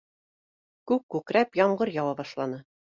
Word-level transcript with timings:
Күк 0.93 1.05
күкрәп, 1.17 1.63
ямғыр 1.63 1.95
яуа 2.01 2.21
башланы. 2.25 2.65